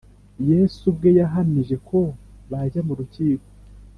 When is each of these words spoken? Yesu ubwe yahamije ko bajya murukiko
Yesu 0.49 0.81
ubwe 0.91 1.09
yahamije 1.19 1.75
ko 1.87 1.99
bajya 2.49 2.81
murukiko 2.87 3.47